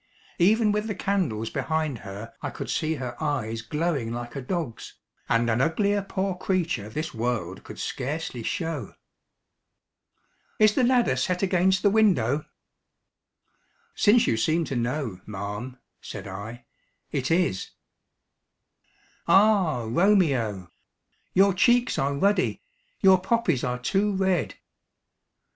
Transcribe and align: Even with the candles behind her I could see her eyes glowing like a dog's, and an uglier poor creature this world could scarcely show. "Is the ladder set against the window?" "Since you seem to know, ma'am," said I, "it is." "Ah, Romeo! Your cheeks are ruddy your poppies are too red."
Even 0.39 0.71
with 0.71 0.87
the 0.87 0.95
candles 0.95 1.51
behind 1.51 1.99
her 1.99 2.33
I 2.41 2.49
could 2.49 2.71
see 2.71 2.95
her 2.95 3.15
eyes 3.23 3.61
glowing 3.61 4.11
like 4.11 4.35
a 4.35 4.41
dog's, 4.41 4.95
and 5.29 5.47
an 5.47 5.61
uglier 5.61 6.01
poor 6.01 6.33
creature 6.35 6.89
this 6.89 7.13
world 7.13 7.63
could 7.63 7.77
scarcely 7.79 8.41
show. 8.41 8.95
"Is 10.57 10.73
the 10.73 10.83
ladder 10.83 11.15
set 11.15 11.43
against 11.43 11.83
the 11.83 11.91
window?" 11.91 12.47
"Since 13.93 14.25
you 14.25 14.37
seem 14.37 14.65
to 14.65 14.75
know, 14.75 15.21
ma'am," 15.27 15.77
said 16.01 16.27
I, 16.27 16.65
"it 17.11 17.29
is." 17.29 17.69
"Ah, 19.27 19.85
Romeo! 19.87 20.71
Your 21.35 21.53
cheeks 21.53 21.99
are 21.99 22.15
ruddy 22.15 22.63
your 23.01 23.21
poppies 23.21 23.63
are 23.63 23.77
too 23.77 24.15
red." 24.15 24.55